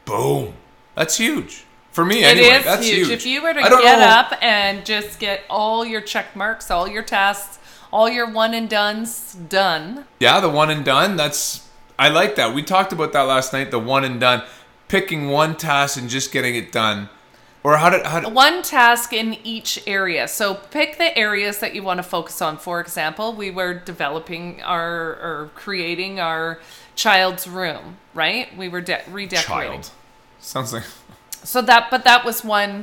boom. 0.04 0.52
That's 0.94 1.16
huge. 1.16 1.64
For 1.92 2.04
me, 2.04 2.24
It 2.24 2.36
anyway. 2.36 2.48
is 2.58 2.64
that's 2.64 2.86
huge. 2.86 3.06
huge. 3.06 3.10
If 3.10 3.26
you 3.26 3.42
were 3.42 3.54
to 3.54 3.60
get 3.60 3.98
know- 3.98 4.04
up 4.04 4.34
and 4.42 4.84
just 4.84 5.18
get 5.18 5.44
all 5.48 5.84
your 5.84 6.02
check 6.02 6.36
marks, 6.36 6.70
all 6.70 6.86
your 6.86 7.02
tasks, 7.02 7.58
all 7.90 8.08
your 8.10 8.30
one 8.30 8.52
and 8.52 8.68
dones 8.68 9.32
done. 9.34 10.04
Yeah, 10.20 10.40
the 10.40 10.48
one 10.50 10.68
and 10.70 10.84
done. 10.84 11.16
That's 11.16 11.66
I 12.02 12.08
like 12.08 12.34
that. 12.34 12.52
We 12.52 12.64
talked 12.64 12.92
about 12.92 13.12
that 13.12 13.22
last 13.22 13.52
night. 13.52 13.70
The 13.70 13.78
one 13.78 14.02
and 14.02 14.18
done, 14.18 14.42
picking 14.88 15.28
one 15.28 15.56
task 15.56 15.96
and 15.96 16.10
just 16.10 16.32
getting 16.32 16.56
it 16.56 16.72
done. 16.72 17.08
Or 17.62 17.76
how 17.76 17.90
did 17.90 18.04
how 18.04 18.18
did, 18.18 18.34
One 18.34 18.64
task 18.64 19.12
in 19.12 19.34
each 19.44 19.80
area. 19.86 20.26
So 20.26 20.54
pick 20.54 20.98
the 20.98 21.16
areas 21.16 21.60
that 21.60 21.76
you 21.76 21.84
want 21.84 21.98
to 21.98 22.02
focus 22.02 22.42
on. 22.42 22.56
For 22.56 22.80
example, 22.80 23.32
we 23.34 23.52
were 23.52 23.72
developing 23.72 24.60
our 24.62 24.90
or 24.90 25.50
creating 25.54 26.18
our 26.18 26.58
child's 26.96 27.46
room, 27.46 27.98
right? 28.14 28.48
We 28.56 28.68
were 28.68 28.80
de- 28.80 29.04
redecorating. 29.08 29.82
child? 29.82 29.90
Sounds 30.40 30.72
like 30.72 30.82
So 31.44 31.62
that, 31.62 31.88
but 31.88 32.02
that 32.02 32.24
was 32.24 32.42
one 32.42 32.82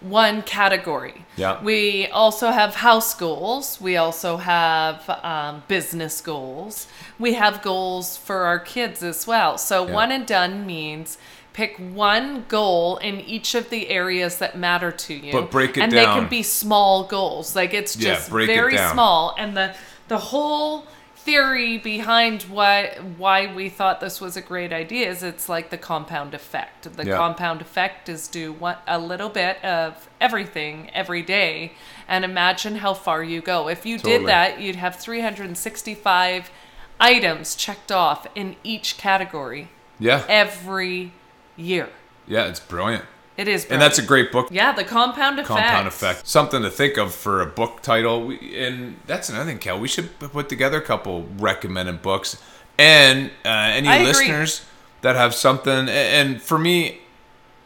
one 0.00 0.42
category. 0.42 1.24
Yeah. 1.36 1.62
We 1.62 2.06
also 2.08 2.50
have 2.50 2.76
house 2.76 3.14
goals. 3.14 3.80
We 3.80 3.96
also 3.96 4.36
have 4.36 5.08
um, 5.24 5.62
business 5.68 6.20
goals. 6.20 6.86
We 7.18 7.34
have 7.34 7.62
goals 7.62 8.16
for 8.16 8.42
our 8.42 8.58
kids 8.60 9.02
as 9.02 9.26
well. 9.26 9.58
So 9.58 9.86
Yeah. 9.86 9.92
one 9.94 10.12
and 10.12 10.26
done 10.26 10.66
means 10.66 11.18
pick 11.52 11.76
one 11.76 12.44
goal 12.48 12.98
in 12.98 13.20
each 13.20 13.56
of 13.56 13.70
the 13.70 13.88
areas 13.88 14.38
that 14.38 14.56
matter 14.56 14.92
to 14.92 15.14
you. 15.14 15.32
But 15.32 15.50
break 15.50 15.70
it 15.70 15.80
down 15.80 15.82
and 15.84 15.92
they 15.92 16.04
can 16.04 16.28
be 16.28 16.44
small 16.44 17.02
goals. 17.04 17.56
Like 17.56 17.74
it's 17.74 17.96
Yeah, 17.96 18.14
just 18.14 18.28
it 18.28 18.46
very 18.46 18.76
down. 18.76 18.92
small. 18.92 19.34
And 19.36 19.56
the 19.56 19.74
the 20.06 20.18
whole 20.18 20.86
theory 21.28 21.76
behind 21.76 22.44
why 22.44 22.96
why 23.18 23.52
we 23.54 23.68
thought 23.68 24.00
this 24.00 24.18
was 24.18 24.34
a 24.34 24.40
great 24.40 24.72
idea 24.72 25.06
is 25.10 25.22
it's 25.22 25.46
like 25.46 25.68
the 25.68 25.76
compound 25.76 26.32
effect. 26.32 26.90
The 26.96 27.04
Yeah. 27.04 27.16
compound 27.16 27.60
effect 27.60 28.08
is 28.08 28.28
do 28.28 28.50
one, 28.50 28.76
a 28.86 28.98
little 28.98 29.28
bit 29.28 29.62
of 29.62 30.08
everything 30.22 30.90
every 30.94 31.20
day, 31.20 31.72
and 32.08 32.24
imagine 32.24 32.76
how 32.76 32.94
far 32.94 33.22
you 33.22 33.42
go. 33.42 33.68
If 33.68 33.84
you 33.84 33.98
Totally. 33.98 34.18
did 34.20 34.28
that, 34.28 34.60
you'd 34.60 34.76
have 34.76 34.96
365 34.96 36.50
items 36.98 37.54
checked 37.54 37.92
off 37.92 38.26
in 38.34 38.56
each 38.64 38.96
category 38.96 39.68
Yeah. 39.98 40.22
every 40.30 41.12
year. 41.58 41.90
Yeah, 42.26 42.44
it's 42.46 42.60
brilliant. 42.60 43.04
It 43.38 43.48
is, 43.48 43.64
And 43.66 43.80
that's 43.80 43.98
a 43.98 44.02
great 44.02 44.32
book. 44.32 44.48
yeah, 44.50 44.72
the 44.72 44.82
compound 44.84 45.38
effect. 45.38 45.48
Compound 45.48 45.86
effect. 45.88 46.26
Something 46.26 46.60
to 46.62 46.70
think 46.70 46.98
of 46.98 47.14
for 47.14 47.40
a 47.40 47.46
book 47.46 47.80
title. 47.82 48.26
We, 48.26 48.58
and 48.58 48.96
that's 49.06 49.28
another 49.30 49.46
thing, 49.48 49.58
Kel. 49.60 49.78
We 49.78 49.88
should 49.88 50.18
put 50.18 50.48
together 50.48 50.78
a 50.78 50.84
couple 50.84 51.24
recommended 51.38 52.02
books. 52.02 52.42
And 52.78 53.30
uh, 53.44 53.48
any 53.48 53.88
I 53.88 53.96
agree. 53.98 54.06
listeners 54.08 54.66
that 55.02 55.14
have 55.16 55.34
something. 55.34 55.88
And 55.88 56.42
for 56.42 56.58
me, 56.58 56.98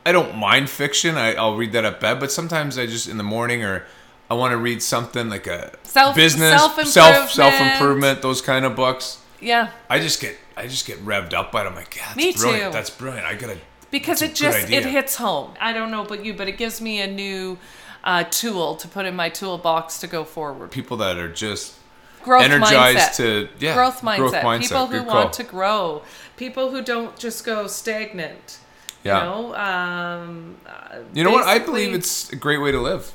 I 0.04 0.12
don't 0.12 0.36
mind 0.36 0.68
fiction. 0.68 1.16
I, 1.16 1.34
I'll 1.34 1.56
read 1.56 1.72
that 1.72 1.86
at 1.86 2.00
bed. 2.00 2.20
But 2.20 2.30
sometimes 2.30 2.76
I 2.78 2.84
just, 2.86 3.08
in 3.08 3.16
the 3.16 3.24
morning, 3.24 3.64
or 3.64 3.86
I 4.30 4.34
want 4.34 4.52
to 4.52 4.58
read 4.58 4.82
something 4.82 5.30
like 5.30 5.46
a 5.46 5.72
Self- 5.84 6.14
business, 6.16 6.60
self 6.92 7.30
self 7.30 7.54
improvement, 7.60 8.20
those 8.22 8.42
kind 8.42 8.64
of 8.66 8.76
books. 8.76 9.20
Yeah, 9.40 9.70
I 9.90 9.98
just 9.98 10.20
get 10.20 10.36
I 10.56 10.66
just 10.68 10.86
get 10.86 11.04
revved 11.04 11.32
up 11.34 11.50
by 11.50 11.62
it. 11.62 11.66
I'm 11.66 11.74
like, 11.74 11.96
yeah, 11.96 12.04
that's 12.04 12.16
Me 12.16 12.32
brilliant. 12.32 12.72
too. 12.72 12.76
That's 12.76 12.90
brilliant. 12.90 13.26
I 13.26 13.34
gotta 13.34 13.58
because 13.92 14.22
it 14.22 14.34
just 14.34 14.68
it 14.70 14.84
hits 14.84 15.14
home. 15.14 15.52
I 15.60 15.72
don't 15.72 15.92
know 15.92 16.02
about 16.04 16.24
you, 16.24 16.34
but 16.34 16.48
it 16.48 16.58
gives 16.58 16.80
me 16.80 17.00
a 17.00 17.06
new 17.06 17.58
uh, 18.02 18.24
tool 18.24 18.74
to 18.76 18.88
put 18.88 19.06
in 19.06 19.14
my 19.14 19.28
toolbox 19.28 20.00
to 20.00 20.08
go 20.08 20.24
forward. 20.24 20.72
people 20.72 20.96
that 20.96 21.16
are 21.18 21.32
just 21.32 21.76
Growth 22.24 22.42
energized 22.42 22.98
mindset. 22.98 23.16
to 23.16 23.48
yeah 23.60 23.74
growth 23.74 24.00
mindset. 24.00 24.16
growth 24.16 24.34
mindset. 24.34 24.60
People 24.60 24.86
who 24.88 25.02
want 25.04 25.32
to 25.34 25.44
grow. 25.44 26.02
People 26.36 26.70
who 26.70 26.82
don't 26.82 27.16
just 27.16 27.44
go 27.44 27.68
stagnant. 27.68 28.58
Yeah. 29.04 29.18
You 29.18 29.24
know, 29.30 29.54
um, 29.56 30.56
uh, 30.66 30.98
You 31.12 31.24
know 31.24 31.30
what? 31.30 31.46
I 31.46 31.58
believe 31.58 31.92
it's 31.92 32.32
a 32.32 32.36
great 32.36 32.58
way 32.58 32.70
to 32.72 32.80
live. 32.80 33.12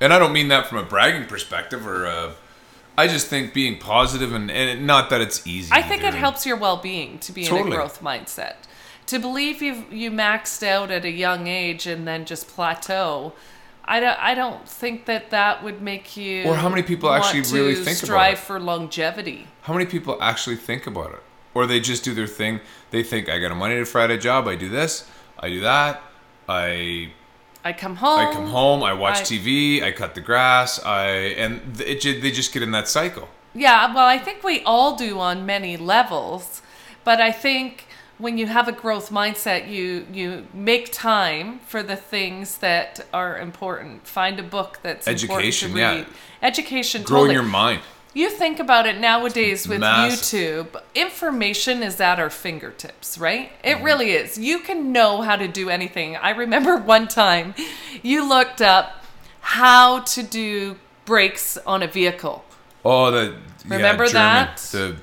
And 0.00 0.12
I 0.12 0.18
don't 0.18 0.32
mean 0.32 0.48
that 0.48 0.66
from 0.68 0.78
a 0.78 0.84
bragging 0.84 1.26
perspective 1.26 1.86
or 1.86 2.06
uh 2.06 2.32
I 2.96 3.08
just 3.08 3.26
think 3.26 3.52
being 3.52 3.78
positive 3.78 4.32
and, 4.32 4.50
and 4.50 4.86
not 4.86 5.10
that 5.10 5.20
it's 5.20 5.44
easy. 5.46 5.70
I 5.72 5.82
think 5.82 6.04
it 6.04 6.14
helps 6.14 6.46
your 6.46 6.56
well-being 6.56 7.18
to 7.20 7.32
be 7.32 7.44
in 7.44 7.52
a 7.52 7.62
growth 7.70 8.00
mindset. 8.00 8.54
To 9.06 9.18
believe 9.18 9.60
you 9.60 9.84
you 9.90 10.10
maxed 10.10 10.62
out 10.66 10.90
at 10.90 11.04
a 11.04 11.10
young 11.10 11.46
age 11.46 11.86
and 11.86 12.06
then 12.06 12.24
just 12.24 12.48
plateau. 12.48 13.34
I 13.86 14.00
don't, 14.00 14.18
I 14.18 14.34
don't 14.34 14.66
think 14.66 15.04
that 15.06 15.30
that 15.30 15.62
would 15.62 15.82
make 15.82 16.16
you. 16.16 16.44
Or 16.44 16.56
how 16.56 16.70
many 16.70 16.82
people 16.82 17.10
actually 17.12 17.42
really 17.52 17.74
think 17.74 17.98
about 17.98 18.06
strive 18.06 18.34
it? 18.34 18.38
for 18.38 18.58
longevity? 18.58 19.46
How 19.62 19.74
many 19.74 19.84
people 19.84 20.16
actually 20.22 20.56
think 20.56 20.86
about 20.86 21.12
it? 21.12 21.22
Or 21.52 21.66
they 21.66 21.80
just 21.80 22.02
do 22.02 22.14
their 22.14 22.26
thing. 22.26 22.60
They 22.90 23.02
think 23.02 23.28
I 23.28 23.38
got 23.38 23.52
a 23.52 23.54
Monday 23.54 23.76
to 23.76 23.84
Friday 23.84 24.16
job, 24.16 24.48
I 24.48 24.56
do 24.56 24.68
this, 24.68 25.08
I 25.38 25.50
do 25.50 25.60
that, 25.60 26.02
I 26.48 27.12
I 27.64 27.72
come 27.72 27.96
home. 27.96 28.20
I 28.20 28.32
come 28.32 28.46
home, 28.46 28.82
I 28.82 28.94
watch 28.94 29.20
I- 29.20 29.24
TV, 29.24 29.82
I 29.82 29.92
cut 29.92 30.14
the 30.14 30.20
grass, 30.20 30.82
I 30.82 31.08
and 31.36 31.78
it, 31.80 32.22
they 32.22 32.30
just 32.30 32.52
get 32.54 32.62
in 32.62 32.70
that 32.70 32.88
cycle. 32.88 33.28
Yeah, 33.54 33.94
well, 33.94 34.06
I 34.06 34.18
think 34.18 34.42
we 34.42 34.62
all 34.64 34.96
do 34.96 35.20
on 35.20 35.46
many 35.46 35.76
levels, 35.76 36.60
but 37.04 37.20
I 37.20 37.30
think 37.30 37.86
when 38.18 38.38
you 38.38 38.46
have 38.46 38.68
a 38.68 38.72
growth 38.72 39.10
mindset, 39.10 39.68
you 39.68 40.06
you 40.12 40.46
make 40.54 40.92
time 40.92 41.58
for 41.66 41.82
the 41.82 41.96
things 41.96 42.58
that 42.58 43.04
are 43.12 43.38
important. 43.38 44.06
Find 44.06 44.38
a 44.38 44.42
book 44.42 44.78
that's 44.82 45.06
Education, 45.08 45.76
yeah. 45.76 46.04
Education, 46.42 47.02
Growing 47.02 47.22
totally. 47.28 47.34
your 47.34 47.42
mind. 47.42 47.80
You 48.16 48.30
think 48.30 48.60
about 48.60 48.86
it 48.86 49.00
nowadays 49.00 49.66
with 49.66 49.80
massive. 49.80 50.68
YouTube, 50.70 50.80
information 50.94 51.82
is 51.82 52.00
at 52.00 52.20
our 52.20 52.30
fingertips, 52.30 53.18
right? 53.18 53.50
It 53.64 53.76
Mm-hmm. 53.76 53.84
really 53.84 54.10
is. 54.12 54.38
You 54.38 54.60
can 54.60 54.92
know 54.92 55.22
how 55.22 55.34
to 55.36 55.48
do 55.48 55.68
anything. 55.68 56.14
I 56.16 56.30
remember 56.30 56.76
one 56.94 57.08
time 57.08 57.54
you 58.02 58.28
looked 58.28 58.62
up 58.62 59.04
how 59.40 60.00
to 60.00 60.22
do 60.22 60.76
brakes 61.04 61.58
on 61.66 61.82
a 61.82 61.88
vehicle. 61.88 62.44
Oh, 62.84 63.10
the 63.10 63.34
Remember 63.66 64.04
yeah, 64.04 64.10
German, 64.10 64.12
that? 64.12 64.56
the 64.70 64.96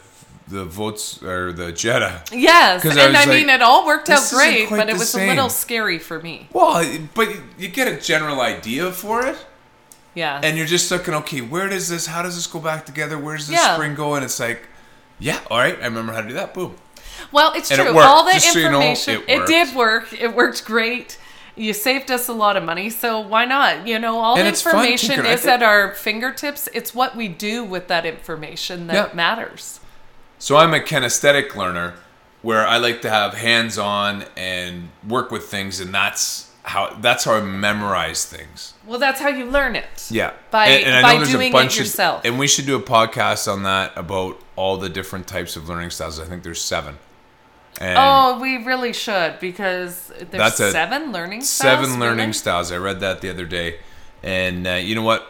the 0.51 0.65
Volks 0.65 1.21
or 1.23 1.51
the 1.53 1.71
Jetta. 1.71 2.23
Yes, 2.31 2.83
and 2.85 2.99
I 2.99 3.05
I, 3.07 3.11
like, 3.11 3.27
mean 3.29 3.49
it 3.49 3.61
all 3.61 3.85
worked 3.85 4.09
out 4.09 4.27
great, 4.29 4.69
but 4.69 4.89
it 4.89 4.93
was 4.97 5.13
a 5.15 5.25
little 5.25 5.49
scary 5.49 5.97
for 5.99 6.21
me. 6.21 6.47
Well, 6.53 6.85
but 7.13 7.29
you 7.57 7.67
get 7.69 7.87
a 7.87 7.99
general 7.99 8.41
idea 8.41 8.91
for 8.91 9.25
it, 9.25 9.37
Yeah. 10.13 10.39
and 10.43 10.57
you're 10.57 10.67
just 10.67 10.91
looking, 10.91 11.13
okay, 11.15 11.41
where 11.41 11.69
does 11.69 11.89
this? 11.89 12.05
How 12.07 12.21
does 12.21 12.35
this 12.35 12.47
go 12.47 12.59
back 12.59 12.85
together? 12.85 13.17
Where's 13.17 13.47
the 13.47 13.53
Yeah. 13.53 13.75
spring 13.75 13.95
go? 13.95 14.15
And 14.15 14.23
it's 14.25 14.39
like, 14.39 14.67
yeah, 15.19 15.39
all 15.49 15.57
right, 15.59 15.77
I 15.81 15.85
remember 15.85 16.13
how 16.13 16.21
to 16.21 16.27
do 16.27 16.33
that. 16.35 16.53
Boom. 16.53 16.75
Well, 17.31 17.53
it's 17.55 17.71
And 17.71 17.79
it 17.79 17.85
true. 17.85 17.93
worked. 17.95 18.07
All 18.07 18.25
the 18.25 18.33
Just 18.33 18.53
so 18.53 18.59
you 18.59 18.65
know, 18.69 18.81
information, 18.81 19.23
it 19.27 19.41
it, 19.41 19.47
did 19.47 19.75
work. 19.75 20.11
It 20.13 20.35
worked 20.35 20.65
great. 20.65 21.17
You 21.55 21.73
saved 21.73 22.09
us 22.09 22.27
a 22.29 22.33
lot 22.33 22.55
of 22.57 22.63
money, 22.63 22.89
so 22.89 23.19
why 23.19 23.45
not? 23.45 23.85
You 23.85 23.99
know, 23.99 24.17
all 24.19 24.35
And 24.37 24.45
the 24.45 24.49
it's 24.49 24.61
fun, 24.61 24.73
information 24.85 25.25
is 25.25 25.45
at 25.45 25.61
our 25.61 25.93
fingertips. 25.93 26.67
It's 26.73 26.95
what 26.95 27.15
we 27.15 27.27
do 27.27 27.63
with 27.63 27.87
that 27.89 28.05
information 28.05 28.87
that 28.87 29.09
Yeah. 29.09 29.13
matters. 29.13 29.80
So 30.41 30.57
I'm 30.57 30.73
a 30.73 30.79
kinesthetic 30.79 31.55
learner, 31.55 31.93
where 32.41 32.67
I 32.67 32.77
like 32.77 33.03
to 33.03 33.11
have 33.11 33.35
hands-on 33.35 34.25
and 34.35 34.89
work 35.07 35.29
with 35.29 35.43
things, 35.45 35.79
and 35.79 35.93
that's 35.93 36.49
how 36.63 36.95
that's 36.99 37.25
how 37.25 37.35
I 37.35 37.41
memorize 37.41 38.25
things. 38.25 38.73
Well, 38.83 38.97
that's 38.97 39.21
how 39.21 39.27
you 39.29 39.45
learn 39.45 39.75
it. 39.75 40.07
Yeah, 40.09 40.31
By 40.49 40.65
And- 40.65 40.85
and 40.95 41.03
by 41.03 41.11
know 41.13 41.17
there's 41.19 41.29
a 41.29 41.31
doing 41.33 41.49
it 41.51 41.53
bunch 41.53 41.73
of- 41.73 41.85
yourself. 41.85 42.21
and 42.25 42.39
we 42.39 42.47
should 42.47 42.65
do 42.65 42.75
a 42.75 42.81
podcast 42.81 43.47
on 43.51 43.61
that 43.63 43.91
about 43.95 44.39
all 44.55 44.77
the 44.77 44.89
different 44.89 45.27
types 45.27 45.55
of 45.55 45.69
learning 45.69 45.91
styles. 45.91 46.19
I 46.19 46.25
think 46.25 46.41
there's 46.41 46.61
seven. 46.61 46.97
And 47.79 47.97
oh, 47.99 48.39
we 48.41 48.57
really 48.57 48.93
should 48.93 49.39
because 49.39 50.07
there's 50.07 50.57
That's 50.57 50.57
seven 50.57 51.11
learning 51.11 51.41
styles. 51.41 51.85
seven 51.85 51.99
learning 51.99 52.17
really? 52.17 52.33
styles. 52.33 52.71
I 52.71 52.77
read 52.77 52.99
that 53.01 53.21
the 53.21 53.29
other 53.29 53.45
day, 53.45 53.77
and 54.23 54.65
uh, 54.67 54.71
you 54.73 54.95
know 54.95 55.03
what? 55.03 55.27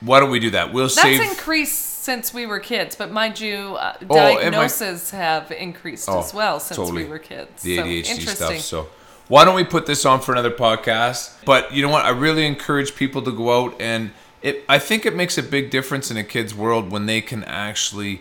Why 0.00 0.18
don't 0.18 0.30
we 0.30 0.40
do 0.40 0.50
that? 0.50 0.72
We'll 0.72 0.88
That's 0.88 1.00
save. 1.02 1.20
increased 1.20 1.93
since 2.04 2.34
we 2.34 2.44
were 2.44 2.60
kids, 2.60 2.94
but 2.94 3.10
mind 3.10 3.40
you, 3.40 3.76
uh, 3.76 3.96
Oh, 4.10 4.14
diagnoses 4.14 5.10
have 5.10 5.50
increased 5.50 6.06
Oh, 6.08 6.18
as 6.20 6.34
well 6.34 6.60
since 6.60 6.76
totally. 6.76 7.04
we 7.04 7.08
were 7.08 7.18
kids. 7.18 7.62
the 7.62 7.76
so, 7.76 7.82
ADHD 7.82 8.10
interesting. 8.10 8.34
stuff. 8.34 8.58
So 8.60 8.88
why 9.28 9.46
don't 9.46 9.54
we 9.54 9.64
put 9.64 9.86
this 9.86 10.04
on 10.04 10.20
for 10.20 10.32
another 10.32 10.50
podcast? 10.50 11.32
But 11.46 11.72
you 11.72 11.80
know 11.82 11.88
what? 11.88 12.04
I 12.04 12.10
really 12.10 12.44
encourage 12.46 12.94
people 12.94 13.22
to 13.22 13.32
go 13.32 13.64
out 13.64 13.80
and 13.80 14.10
it. 14.42 14.64
I 14.68 14.78
think 14.78 15.06
it 15.06 15.16
makes 15.16 15.38
a 15.38 15.42
big 15.42 15.70
difference 15.70 16.10
in 16.10 16.18
a 16.18 16.24
kid's 16.24 16.54
world 16.54 16.90
when 16.90 17.06
they 17.06 17.22
can 17.22 17.42
actually 17.44 18.20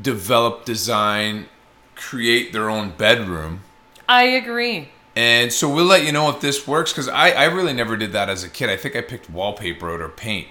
develop, 0.00 0.64
design, 0.64 1.46
create 1.94 2.52
their 2.52 2.68
own 2.68 2.90
bedroom. 2.90 3.60
I 4.08 4.24
agree. 4.24 4.88
And 5.14 5.52
so 5.52 5.72
we'll 5.72 5.84
let 5.84 6.04
you 6.04 6.10
know 6.10 6.30
if 6.30 6.40
this 6.40 6.66
works 6.66 6.92
because 6.92 7.08
I, 7.08 7.30
I 7.30 7.44
really 7.44 7.72
never 7.72 7.96
did 7.96 8.12
that 8.12 8.28
as 8.28 8.42
a 8.42 8.48
kid. 8.48 8.70
I 8.70 8.76
think 8.76 8.96
I 8.96 9.02
picked 9.02 9.30
wallpaper 9.30 9.92
out 9.92 10.00
or 10.00 10.08
paint. 10.08 10.48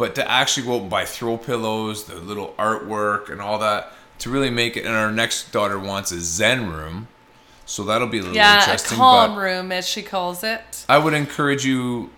But 0.00 0.14
to 0.14 0.30
actually 0.30 0.66
go 0.66 0.76
out 0.76 0.80
and 0.80 0.90
buy 0.90 1.04
throw 1.04 1.36
pillows, 1.36 2.04
the 2.04 2.14
little 2.14 2.54
artwork, 2.58 3.28
and 3.28 3.38
all 3.40 3.58
that 3.58 3.92
to 4.20 4.30
really 4.30 4.48
make 4.48 4.78
it. 4.78 4.86
And 4.86 4.94
our 4.94 5.12
next 5.12 5.52
daughter 5.52 5.78
wants 5.78 6.10
a 6.10 6.20
Zen 6.20 6.70
room. 6.72 7.08
So 7.66 7.84
that'll 7.84 8.08
be 8.08 8.18
a 8.18 8.22
little 8.22 8.34
Yeah, 8.34 8.56
a 8.56 8.62
interesting. 8.62 8.96
calm 8.96 9.36
room, 9.36 9.70
as 9.70 9.86
she 9.86 10.00
calls 10.02 10.42
it. 10.42 10.86
I 10.88 10.96
would 10.96 11.12
encourage 11.12 11.66
you. 11.66 12.08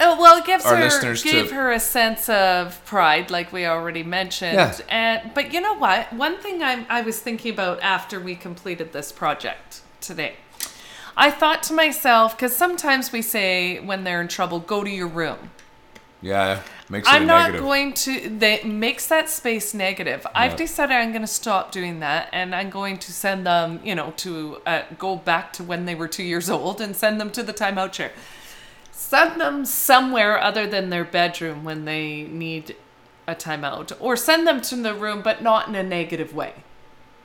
Oh, 0.00 0.20
well, 0.20 0.38
it 0.38 0.44
gives 0.44 0.64
Our 0.66 0.74
her 0.76 0.82
listeners 0.82 1.22
gave 1.22 1.50
to- 1.50 1.54
her 1.54 1.70
a 1.70 1.78
sense 1.78 2.28
of 2.28 2.84
pride, 2.84 3.30
like 3.30 3.52
we 3.52 3.64
already 3.64 4.02
mentioned. 4.02 4.54
Yeah. 4.54 4.76
And 4.88 5.32
but 5.32 5.52
you 5.54 5.60
know 5.60 5.74
what? 5.74 6.12
One 6.12 6.36
thing 6.38 6.64
I 6.64 6.84
I 6.90 7.02
was 7.02 7.20
thinking 7.20 7.52
about 7.52 7.80
after 7.80 8.18
we 8.18 8.34
completed 8.34 8.92
this 8.92 9.12
project 9.12 9.82
today, 10.00 10.34
I 11.16 11.30
thought 11.30 11.62
to 11.64 11.74
myself 11.74 12.36
because 12.36 12.56
sometimes 12.56 13.12
we 13.12 13.22
say 13.22 13.78
when 13.78 14.02
they're 14.04 14.20
in 14.20 14.28
trouble, 14.28 14.58
go 14.58 14.82
to 14.82 14.90
your 14.90 15.06
room. 15.06 15.50
Yeah, 16.22 16.60
makes 16.90 17.08
it 17.08 17.12
a 17.12 17.14
I'm 17.14 17.26
not 17.26 17.44
negative. 17.46 17.60
going 17.62 17.92
to. 17.94 18.28
That 18.40 18.66
makes 18.66 19.06
that 19.06 19.30
space 19.30 19.72
negative. 19.72 20.26
I've 20.34 20.54
decided 20.56 20.92
I'm 20.94 21.12
going 21.12 21.22
to 21.22 21.26
stop 21.26 21.72
doing 21.72 22.00
that, 22.00 22.28
and 22.32 22.54
I'm 22.54 22.68
going 22.68 22.98
to 22.98 23.12
send 23.12 23.46
them, 23.46 23.80
you 23.82 23.94
know, 23.94 24.12
to 24.18 24.60
uh, 24.66 24.82
go 24.98 25.16
back 25.16 25.52
to 25.54 25.64
when 25.64 25.86
they 25.86 25.94
were 25.94 26.08
two 26.08 26.22
years 26.22 26.50
old 26.50 26.80
and 26.80 26.94
send 26.94 27.18
them 27.20 27.30
to 27.30 27.42
the 27.42 27.54
timeout 27.54 27.92
chair. 27.92 28.12
Send 28.92 29.40
them 29.40 29.64
somewhere 29.64 30.38
other 30.38 30.66
than 30.66 30.90
their 30.90 31.04
bedroom 31.04 31.64
when 31.64 31.86
they 31.86 32.24
need 32.24 32.76
a 33.26 33.34
timeout, 33.34 33.92
or 33.98 34.14
send 34.14 34.46
them 34.46 34.60
to 34.60 34.76
the 34.76 34.92
room, 34.94 35.22
but 35.22 35.42
not 35.42 35.68
in 35.68 35.74
a 35.74 35.82
negative 35.82 36.34
way. 36.34 36.52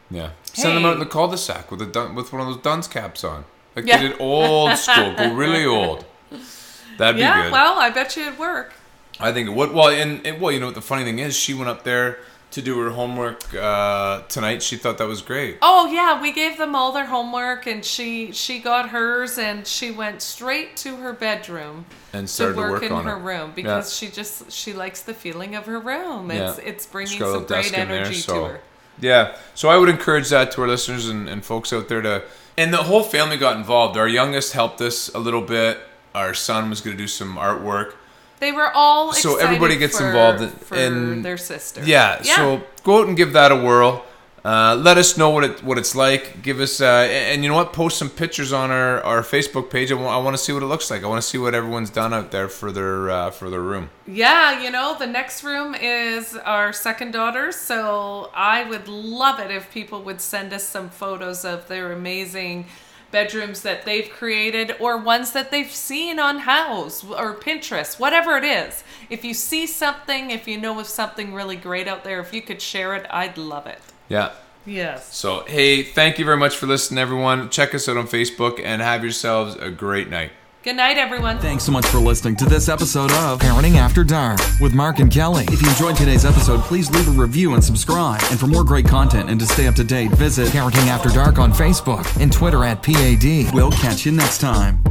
Yeah, 0.09 0.29
send 0.53 0.77
them 0.77 0.85
out 0.85 0.93
in 0.93 0.99
the 0.99 1.05
cul-de-sac 1.05 1.69
with 1.69 1.81
a 1.81 1.85
dun- 1.85 2.15
with 2.15 2.31
one 2.31 2.41
of 2.41 2.47
those 2.47 2.61
dunce 2.63 2.87
caps 2.87 3.23
on. 3.25 3.43
Like 3.75 3.87
Yeah. 3.87 3.97
they 3.97 4.07
did 4.09 4.21
old 4.21 4.77
school, 4.77 5.13
go 5.15 5.33
really 5.33 5.65
old. 5.65 6.05
That'd 6.97 7.19
yeah, 7.19 7.35
be 7.37 7.43
good. 7.43 7.51
well, 7.51 7.77
I 7.77 7.89
bet 7.89 8.15
you 8.15 8.23
it'd 8.27 8.39
work. 8.39 8.73
I 9.19 9.31
think 9.31 9.47
it 9.49 9.53
would. 9.53 9.71
Well, 9.71 9.89
and, 9.89 10.25
and 10.25 10.41
well, 10.41 10.51
you 10.51 10.59
know 10.59 10.65
what 10.67 10.75
the 10.75 10.81
funny 10.81 11.03
thing 11.03 11.19
is, 11.19 11.35
she 11.35 11.53
went 11.53 11.69
up 11.69 11.83
there 11.83 12.19
to 12.51 12.61
do 12.61 12.79
her 12.79 12.89
homework 12.91 13.53
uh, 13.53 14.21
tonight. 14.29 14.61
She 14.63 14.77
thought 14.77 14.97
that 14.99 15.07
was 15.07 15.21
great. 15.21 15.57
Oh 15.61 15.87
yeah, 15.91 16.21
we 16.21 16.31
gave 16.31 16.57
them 16.57 16.75
all 16.75 16.91
their 16.91 17.05
homework, 17.05 17.65
and 17.67 17.83
she 17.83 18.31
she 18.31 18.59
got 18.59 18.89
hers, 18.89 19.37
and 19.37 19.65
she 19.67 19.91
went 19.91 20.21
straight 20.21 20.75
to 20.77 20.95
her 20.97 21.11
bedroom 21.13 21.85
And 22.13 22.29
started 22.29 22.53
to 22.55 22.61
to 22.61 22.61
work, 22.61 22.81
work 22.81 22.91
in 22.91 22.97
her 23.05 23.17
it. 23.17 23.21
room 23.21 23.49
Yeah. 23.49 23.53
because 23.55 23.95
she 23.97 24.07
just 24.09 24.51
she 24.51 24.73
likes 24.73 25.01
the 25.01 25.13
feeling 25.13 25.55
of 25.55 25.65
her 25.65 25.79
room. 25.79 26.31
It's 26.31 26.57
Yeah. 26.59 26.63
it's 26.65 26.85
bringing 26.85 27.11
She's 27.11 27.19
got 27.19 27.29
a 27.29 27.33
some 27.33 27.45
great 27.45 27.65
in 27.73 27.87
there, 27.89 27.99
energy 28.01 28.15
so- 28.15 28.33
to 28.47 28.53
her. 28.53 28.61
Yeah. 29.01 29.35
So 29.55 29.67
I 29.67 29.77
would 29.77 29.89
encourage 29.89 30.29
that 30.29 30.51
to 30.53 30.61
our 30.61 30.67
listeners 30.69 31.09
and, 31.09 31.27
and 31.27 31.43
folks 31.43 31.73
out 31.73 31.89
there 31.89 32.01
to. 32.01 32.23
And 32.57 32.71
the 32.73 32.77
whole 32.83 33.03
family 33.03 33.35
got 33.35 33.57
involved. 33.57 33.97
Our 33.97 34.07
youngest 34.07 34.53
helped 34.53 34.79
us 34.79 35.09
a 35.13 35.19
little 35.19 35.41
bit. 35.41 35.77
Our 36.13 36.33
son 36.33 36.69
was 36.69 36.79
going 36.79 36.95
to 36.95 37.03
do 37.03 37.07
some 37.09 37.35
artwork. 37.35 37.95
They 38.39 38.51
were 38.51 38.69
all 38.73 39.13
So 39.13 39.37
everybody 39.37 39.77
gets 39.77 39.97
for- 39.97 40.07
involved 40.07 40.41
in- 40.41 40.49
for 40.51 40.75
in- 40.75 41.21
their 41.21 41.37
sister. 41.37 41.81
Yeah, 41.85 42.21
So 42.21 42.61
go 42.83 43.01
out 43.01 43.07
and 43.07 43.15
give 43.17 43.33
that 43.33 43.51
a 43.51 43.55
whirl. 43.55 44.03
Uh, 44.43 44.75
let 44.75 44.95
us 44.99 45.17
know 45.17 45.31
what 45.31 45.43
it 45.43 45.63
what 45.63 45.75
it's 45.79 45.95
like. 45.95 46.43
Give 46.43 46.59
us 46.59 46.79
uh, 46.79 46.85
and 47.09 47.41
you 47.41 47.49
know 47.49 47.55
what? 47.55 47.73
Post 47.73 47.97
some 47.97 48.11
pictures 48.11 48.53
on 48.53 48.69
our, 48.69 49.01
our 49.03 49.23
Facebook 49.23 49.71
page. 49.71 49.91
I 49.91 49.95
want 49.95 50.35
to 50.37 50.37
see 50.37 50.53
what 50.53 50.61
it 50.61 50.67
looks 50.67 50.91
like. 50.91 51.03
I 51.03 51.07
want 51.07 51.19
to 51.23 51.27
see 51.27 51.39
what 51.39 51.55
everyone's 51.55 51.89
done 51.89 52.13
out 52.13 52.29
there 52.29 52.47
for 52.47 52.71
their 52.71 53.09
uh, 53.09 53.31
for 53.31 53.49
their 53.49 53.61
room. 53.61 53.89
Yeah, 54.05 54.61
you 54.61 54.69
know, 54.69 54.95
the 54.99 55.07
next 55.07 55.43
room 55.43 55.73
is 55.73 56.35
our 56.35 56.73
second 56.73 57.09
daughter, 57.09 57.51
so 57.51 58.29
I 58.35 58.69
would 58.69 58.87
love 58.87 59.39
it 59.39 59.49
if 59.49 59.71
people 59.71 60.03
would 60.03 60.21
send 60.21 60.53
us 60.53 60.63
some 60.63 60.89
photos 60.89 61.43
of 61.43 61.67
their 61.67 61.91
amazing 61.91 62.67
bedrooms 63.15 63.61
that 63.61 63.85
they've 63.85 64.09
created 64.09 64.75
or 64.77 64.97
ones 64.97 65.31
that 65.31 65.49
they've 65.49 65.71
seen 65.71 66.19
on 66.19 66.41
Houzz 66.41 67.09
or 67.09 67.33
Pinterest, 67.33 67.97
whatever 67.97 68.35
it 68.35 68.43
is. 68.43 68.83
If 69.09 69.23
you 69.23 69.33
see 69.33 69.67
something, 69.67 70.31
if 70.31 70.49
you 70.49 70.57
know 70.57 70.77
of 70.81 70.87
something 70.87 71.33
really 71.33 71.55
great 71.55 71.87
out 71.87 72.03
there, 72.03 72.19
if 72.19 72.33
you 72.33 72.41
could 72.41 72.61
share 72.61 72.93
it, 72.93 73.07
I'd 73.09 73.37
love 73.37 73.67
it. 73.67 73.79
Yeah. 74.09 74.33
Yes. 74.65 75.15
So 75.15 75.45
hey, 75.47 75.81
thank 75.81 76.19
you 76.19 76.25
very 76.25 76.35
much 76.35 76.57
for 76.57 76.67
listening, 76.67 76.97
everyone. 76.97 77.49
Check 77.49 77.73
us 77.73 77.87
out 77.87 77.95
on 77.95 78.05
Facebook 78.05 78.59
and 78.61 78.81
have 78.81 79.01
yourselves 79.01 79.55
a 79.55 79.71
great 79.71 80.09
night. 80.09 80.31
Good 80.65 80.77
night, 80.77 80.97
everyone. 80.97 81.37
Thanks 81.37 81.63
so 81.63 81.71
much 81.71 81.85
for 81.85 81.99
listening 81.99 82.35
to 82.37 82.45
this 82.45 82.69
episode 82.69 83.11
of 83.11 83.37
Parenting 83.37 83.75
After 83.75 84.03
Dark 84.03 84.39
with 84.59 84.73
Mark 84.73 84.97
and 84.97 85.11
Kelly. 85.11 85.45
If 85.49 85.61
you 85.61 85.69
enjoyed 85.69 85.95
today's 85.95 86.25
episode, 86.25 86.59
please 86.61 86.89
leave 86.89 87.07
a 87.07 87.11
review 87.11 87.53
and 87.53 87.63
subscribe. 87.63 88.19
And 88.31 88.39
for 88.39 88.47
more 88.47 88.63
great 88.63 88.87
content 88.87 89.29
and 89.29 89.39
to 89.39 89.45
stay 89.45 89.67
up 89.67 89.75
to 89.75 89.83
date, 89.83 90.09
visit 90.13 90.47
Parenting 90.47 90.87
After 90.87 91.09
Dark 91.09 91.37
on 91.37 91.53
Facebook 91.53 92.19
and 92.19 92.33
Twitter 92.33 92.63
at 92.63 92.81
PAD. 92.81 93.53
We'll 93.53 93.69
catch 93.73 94.07
you 94.07 94.11
next 94.11 94.41
time. 94.41 94.81